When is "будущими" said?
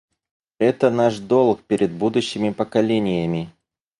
1.91-2.49